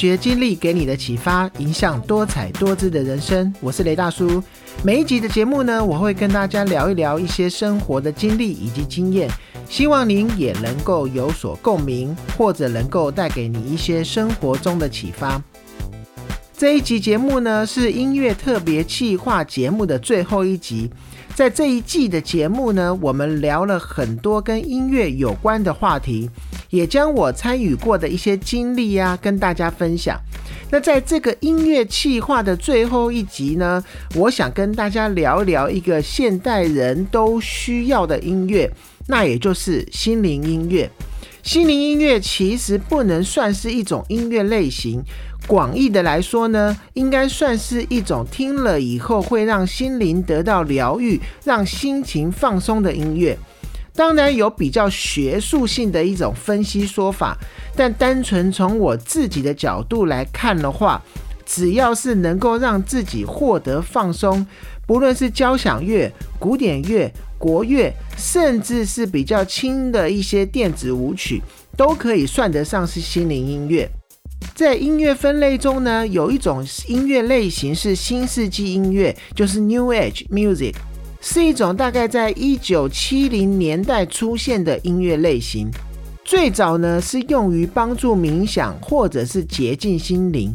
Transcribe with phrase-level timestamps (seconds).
[0.00, 3.52] 学经历给你的启发，影响多彩多姿的人生。
[3.60, 4.42] 我是雷大叔。
[4.82, 9.30] 每一集的节目呢，我会跟大家聊一聊一些生活的经历以及经验，
[9.68, 15.38] 希望您也能够有所共鸣，或者能够带给你一些生活中的启发。
[16.56, 20.90] 这一集节目呢，是音乐特别企划节目的最后一集。
[21.40, 26.28] 在这一季的节目呢，我们聊了很多跟音乐有关的话题，
[26.68, 30.20] 也将我参与过的一些经历呀跟大家分享。
[30.70, 33.82] 那在这个音乐企划的最后一集呢，
[34.16, 38.70] 我想跟大家聊聊一个现代人都需要的音乐，
[39.06, 40.90] 那也就是心灵音乐。
[41.42, 45.02] 心灵音乐其实不能算是一种音乐类型。
[45.46, 53.36] 广义的来说呢，应该算是一种听了以后会让心灵得到疗愈、让心情放松的音乐。
[53.94, 57.36] 当然有比较学术性的一种分析说法，
[57.74, 61.02] 但单纯从我自己的角度来看的话，
[61.44, 64.46] 只要是能够让自己获得放松，
[64.90, 67.08] 不论是交响乐、古典乐、
[67.38, 71.40] 国乐，甚至是比较轻的一些电子舞曲，
[71.76, 73.88] 都可以算得上是心灵音乐。
[74.52, 80.74] 在音乐分类中呢，有一种音乐类型是新世纪音乐，就是 New Age Music，
[81.20, 85.70] 是一种大概在一九七零年代出现的音乐类型。
[86.24, 90.52] 最早呢是用于帮助冥想或者是洁净心灵，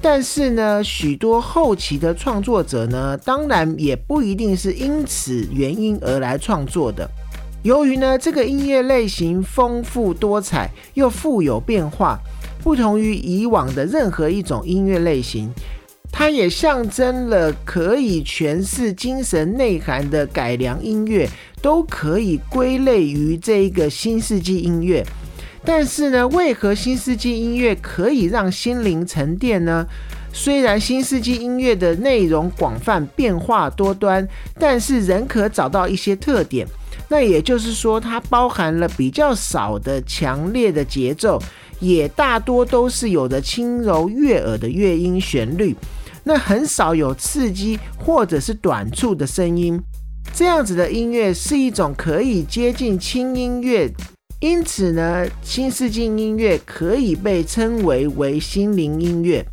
[0.00, 7.08] 但是呢，许多后期的创作者呢，当然也不一定是因此原因而来创作的。
[7.62, 12.18] 由于呢，这个音乐类型丰富多彩又富有变化。
[12.62, 15.48] 不同于以往的任何一种音乐类型，
[16.10, 21.28] 它也象征了可以诠释精神内涵的改良音乐，
[21.62, 25.04] 都可以归类于这一个新世纪音乐。
[25.66, 29.84] 但是呢，为何新世纪音乐可以让心灵沉淀呢？
[30.32, 34.26] 虽然新世纪音乐的内容广泛、变化多端，
[34.58, 36.66] 但是仍可找到一些特点。
[37.08, 41.42] 那也就是说，它包含了比较少的强烈的节奏。
[41.78, 45.76] 也大多都是有着轻柔悦耳的乐音旋律，
[46.24, 49.78] 那很少有刺激或者是短促的声音。
[50.32, 53.92] 这样子的音乐是一种可以接近轻音乐，
[54.40, 59.44] 因此呢，新世纪音乐可以被称为为心灵音乐。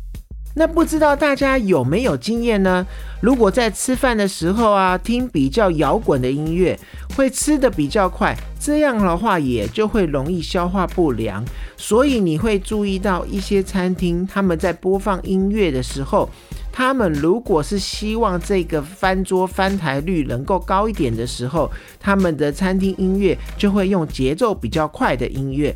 [0.56, 2.86] 那不知道大家有没有经验呢？
[3.20, 6.78] 如果在吃饭的时候啊，听比较摇滚的音乐，
[7.16, 11.44] 会吃的比较快，这样的话也就会容易消化不良。
[11.76, 16.30] 所以你会注意到一些餐厅，他们在播放音乐的时候，
[16.70, 25.74] 他们如果是希望这个翻桌翻台率能够高一点的时候，他们的餐厅音乐就会用节奏比较快的音乐。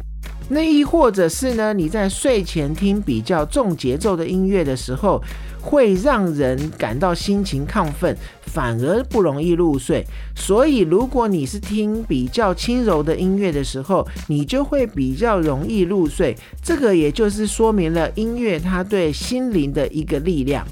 [0.50, 1.75] 那亦或者是呢？
[1.75, 5.22] 你在睡前听比较重节奏的音乐的时候，
[5.60, 8.16] 会让人感到心情亢奋，
[8.47, 10.03] 反而不容易入睡。
[10.34, 16.34] 所以，如果你是听比较轻柔的音乐的时候，你就会比较容易入睡。
[16.65, 20.66] 这个也就是说明了音乐它对心灵的一个力量。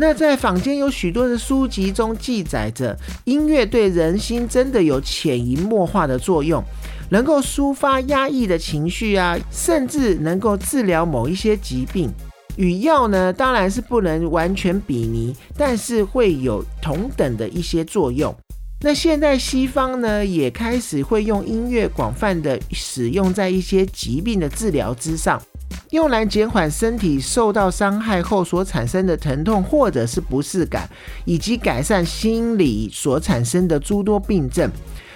[0.00, 6.64] 那在坊间有许多的书籍中记载着，音乐对人心真的有潜移默化的作用。
[7.10, 12.10] 能够抒发压抑的情绪啊，甚至能够治疗某一些疾病。
[12.56, 18.34] 与药呢，当然是不能完全比拟，但是会有同等的一些作用。
[18.82, 25.38] 那现在西方呢，也开始会用音乐广泛的使用在一些疾病的治疗之上，
[25.90, 30.88] 用来减缓身体受到伤害后所产生的疼痛或者是不适感，
[31.24, 34.70] 以及改善心理所产生的诸多病症。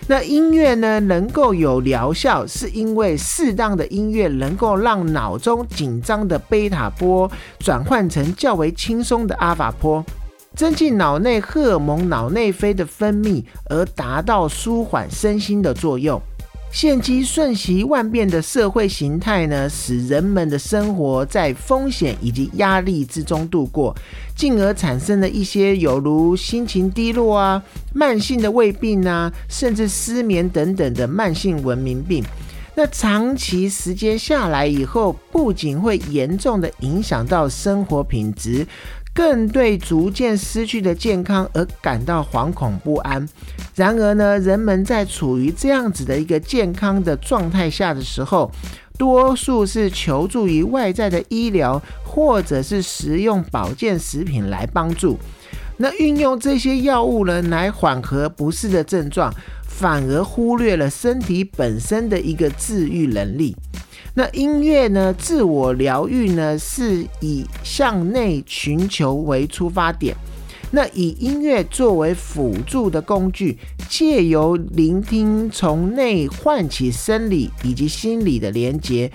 [0.06, 10.05] 那音乐呢，能够有疗效，是因为适当的音乐能够让脑中紧张的贝塔波转换成较为轻松的阿法波，
[10.55, 16.20] 增进脑内荷尔蒙脑内啡的分泌，而达到舒缓身心的作用。
[16.75, 23.94] 现今瞬息万变的社会形态呢，使人们的生活在风险以及压力之中度过，
[24.35, 27.62] 进而产生了一些有如心情低落啊、
[27.93, 32.25] 慢性的胃病啊，甚至失眠等等的慢性文明病。
[32.75, 38.67] 那长期时间下来以后，不仅会严重的影响到生活品质。
[39.14, 43.26] 更对逐渐失去的健康而感到惶恐不安。
[43.76, 48.50] 然而呢，人们在处于这样子的一个健康的状态下的时候，
[48.99, 55.19] 多数是求助于外在的医疗或者是食用保健食品来帮助。
[55.76, 59.32] 那运用这些药物呢，来缓和不适的症状，
[59.66, 63.56] 反而忽略了身体本身的一个治愈能力。
[64.16, 70.14] 那音乐呢，自我疗愈呢，是以向内寻求为出发点。
[70.70, 73.58] 那以音乐作为辅助的工具，
[73.88, 79.11] 借由聆听，从内唤起生理以及心理的连接，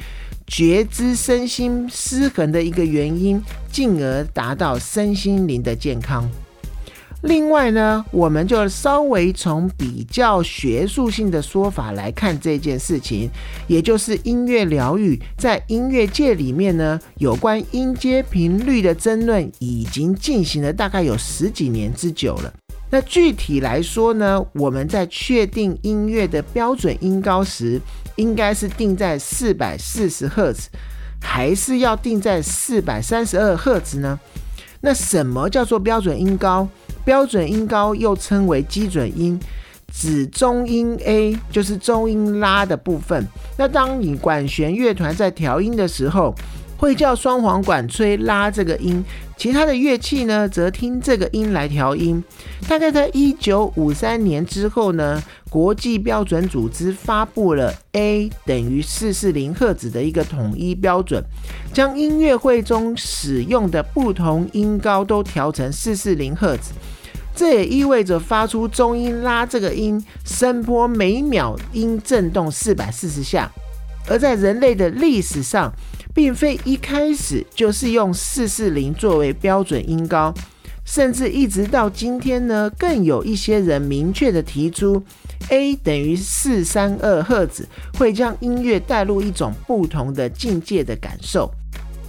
[0.45, 3.41] 觉知身心失衡的一个原因，
[3.71, 6.29] 进而达到身心灵的健康。
[7.21, 13.29] 另外呢，我们就稍微从比较学术性的说法来看这件事情，
[13.67, 22.53] 也就是音乐疗愈在音乐界里面呢，有关音阶频率的争论已经进行了大概有十几年之久了。
[22.89, 27.81] 那具体来说呢，我们在确定音乐的标准音高时，
[28.15, 30.69] 应该是定在四百四十赫兹，
[31.21, 34.17] 还是要定在四百三十二赫兹呢？
[34.79, 36.65] 那什么叫做标准音高？
[37.09, 39.39] 标准音高又称为基准音，
[39.91, 43.27] 指中音 A，就是中音拉的部分。
[43.57, 46.35] 那当你管弦乐团在调音的时候，
[46.77, 49.03] 会叫双簧管吹拉这个音，
[49.35, 52.23] 其他的乐器呢，则听这个音来调音。
[52.67, 55.19] 大概在一九五三年之后呢，
[55.49, 61.23] 国际标准组织发布了 A 等于四四零赫兹的一个统一标准，
[61.73, 66.71] 将音乐会中使用的不同音高都调成四四零赫兹。
[67.39, 73.49] 这也意味着发出中音拉这个音声波每秒音振动四百四十下，
[74.09, 75.71] 而在人类的历史上。
[76.11, 80.33] 并非一开始就是用四四零作为标准音高，
[80.83, 85.01] 甚至一直到今天呢，更有一些人明确的提出
[85.49, 91.49] ，A 等于四三二赫兹，会将音乐带入一种不同的境界的感受。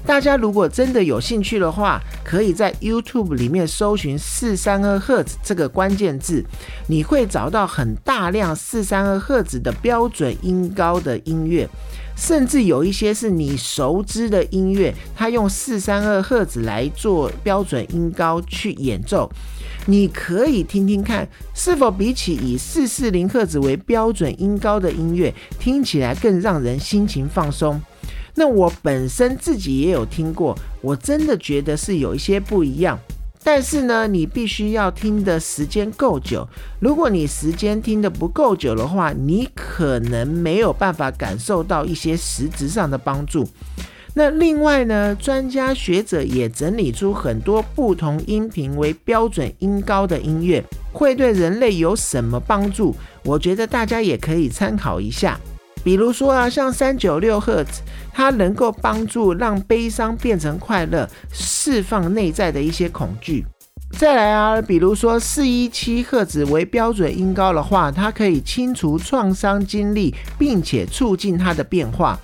[0.07, 6.45] 大家如果真的有兴趣的话，可以在 YouTube 里面搜寻四三二赫兹这个关键字，
[6.89, 11.69] 你会找到很大量四三二赫兹的标准音高的音乐。
[12.17, 19.31] 甚至有一些是你熟知的音乐，它用四三二赫兹来做标准音高去演奏，
[19.87, 27.81] 你可以听听看，是否比起以四四零赫兹为标准音高的音乐，听起来更让人心情放松。
[28.35, 32.99] 那我本身自己也有听过，我真的觉得是有一些不一样。
[33.43, 36.47] 但是呢，你必须要听的时间够久。
[36.79, 43.49] 如果你时间听的不够久的话，你可能没有办法感受到一些实质上的帮助。
[44.13, 50.63] 那另外呢，专家学者也整理出很多不同音频为标准音高的音乐，
[50.93, 52.95] 会对人类有什么帮助？
[53.25, 55.41] 我觉得大家也可以参考一下。
[55.83, 57.81] 比如说啊，像三九六赫兹，
[58.13, 63.45] 它能够帮助让悲伤变成快乐，释放内在的一些恐惧。
[63.99, 72.19] 再来啊，比如说四一七赫兹为标准音高的话，它可以清除创伤经历，并且促进它的变化。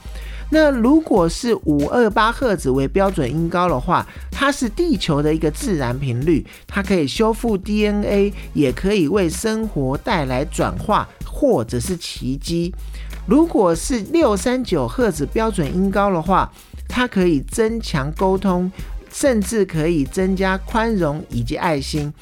[0.49, 12.73] 那如果是五二八赫兹为标准音高的话，它是地球的一个自然频率，它可以修复 DNA，也可以为生活带来转化或者是奇迹。
[13.27, 16.51] 如果是六三九赫兹标准音高的话，
[16.89, 18.71] 它可以增强沟通，
[19.11, 22.13] 甚至可以增加宽容以及爱心。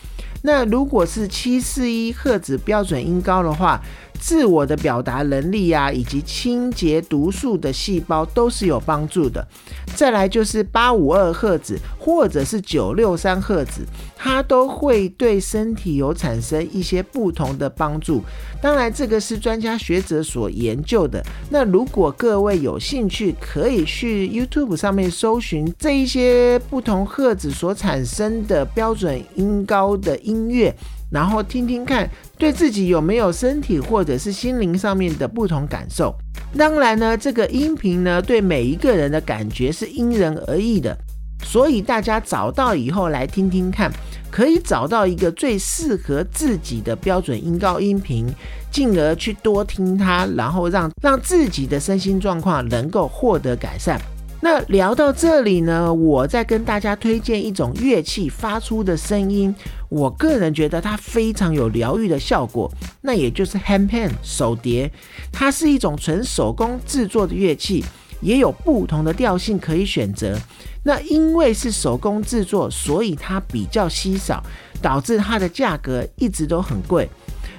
[0.42, 3.80] 那如果是七四一赫兹标准音高的话，
[4.21, 9.47] 自我的表达能力呀，以及清洁毒素的细胞都是有帮助的。
[9.94, 13.83] 再来就是八五二赫兹或者是九六三赫兹，
[14.16, 18.23] 它都会对身体有产生一些不同的帮助。
[18.62, 21.23] 当然，这个是专家学者所研究的。
[21.50, 30.75] 那如果各位有兴趣，可以去 YouTube 上面搜寻这一些不同赫兹所产生的标准音高的音乐。
[31.11, 36.14] 然后听听看，对自己有没有身体或者是心灵上面的不同感受。
[36.56, 40.96] 当然呢，这个音频呢，对每一个人的感觉是因人而异的，
[41.42, 43.90] 所以大家找到以后来听听看，
[44.30, 48.26] 可以找到一个最适合自己的标准音高音频，
[48.70, 54.00] 进而去多听它，然后让让自己的身心状况能够获得改善。
[54.40, 59.54] 那聊到这里呢，我再跟大家推荐一种乐器发出的声音，
[59.94, 62.68] 我个人觉得它非常有疗愈的效果，
[63.02, 64.90] 那也就是 handpan 手碟，
[65.30, 67.84] 它是一种纯手工制作的乐器，
[68.20, 70.36] 也有不同的调性可以选择。
[70.82, 74.42] 那因为是手工制作，所以它比较稀少，
[74.82, 77.08] 导致它的价格一直都很贵。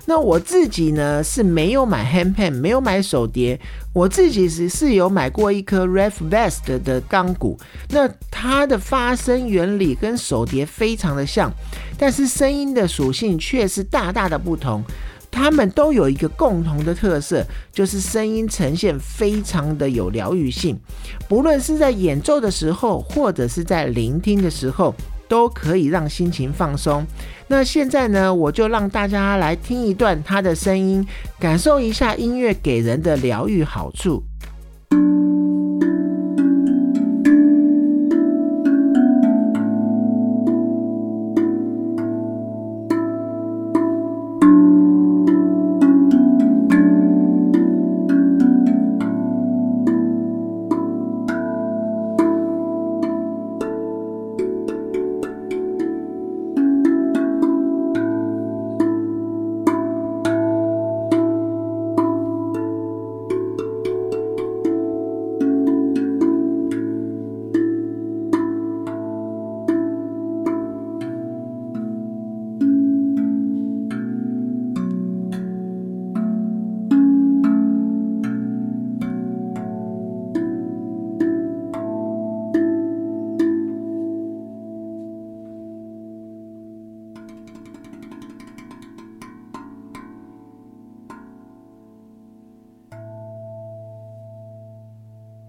[0.06, 3.60] 那我自己呢是没有买 handpan，没有买手碟。
[3.92, 7.58] 我自己是是有买过一颗 Ref Vest 的钢鼓，
[7.90, 11.52] 那它的发声原理跟手碟非常的像，
[11.98, 14.84] 但是声音的属性却是大大的不同。
[15.32, 17.44] 他们都有一个共同的特色，
[17.74, 20.80] 就是声音呈现非常的有疗愈性，
[21.28, 24.96] 不论是在演奏的时候，或者是在聆听的时候，
[25.28, 27.06] 都可以让心情放松。
[27.48, 31.06] 那现在呢，我就让大家来听一段他的声音，
[31.40, 34.24] 感受一下音乐给人的疗愈好处。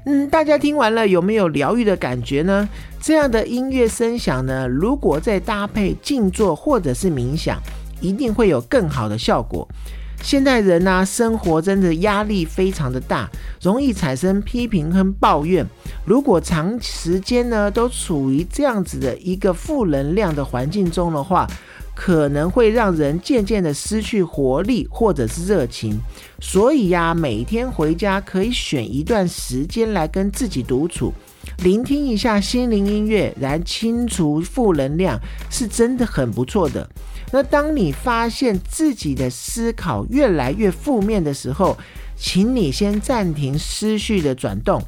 [0.09, 2.69] 嗯，大家听完了有没有疗愈的感觉呢？
[3.01, 7.61] 这样的音乐声响呢，如果再搭配静坐或者是冥想，
[8.01, 9.67] 一定会有更好的效果。
[10.23, 13.29] 现代人呢，生活真的压力非常的大，
[13.61, 15.67] 容易产生批评和抱怨。
[16.05, 21.45] 如果长时间呢都处于这样子的一个负能量的环境中的话，
[21.97, 25.99] 可能会让人渐渐的失去活力或者是热情，
[26.41, 31.13] 所以呀，每天回家可以选一段时间来跟自己独处，
[31.65, 35.19] 聆听一下心灵音乐，来清除负能量，
[35.51, 36.89] 是真的很不错的。
[37.33, 41.77] 那当你发现自己的思考越来越负面的时候，
[42.15, 44.81] 请你先暂停思绪的转动。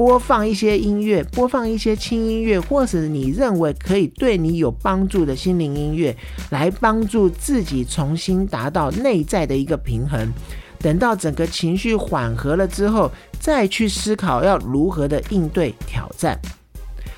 [0.00, 6.16] 播放一些音乐，播放一些轻音乐，或是你认为可以对你有帮助的心灵音乐，
[6.48, 10.32] 来帮助自己重新达到内在的一个平衡。
[10.78, 16.40] 等到整个情绪缓和了之后，再去思考要如何的应对挑战。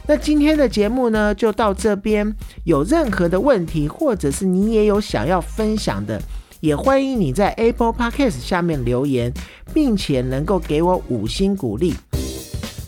[0.09, 2.35] 那今天的节目呢，就到这边。
[2.65, 6.21] 有任何的问题，或者是你也有想要分享的，
[6.59, 9.33] 也欢迎你在 Apple Podcast 下面留言，
[9.73, 11.95] 并且能够给我五星鼓励。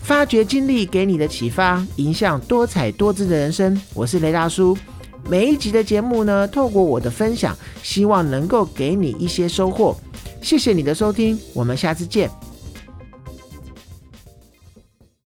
[0.05, 3.75] 发掘经历给你的启发，迎向多彩多姿的人生。
[3.95, 4.77] 我是雷大叔。
[5.27, 9.97] 每一集的节目呢，透过我的分享，希望能够给你一些收获。
[10.43, 12.29] 谢谢你的收听，我们下次见。